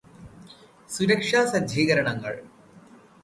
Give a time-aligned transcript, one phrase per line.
[0.89, 2.39] സുരക്ഷാ സജ്ജീകരണങ്ങള്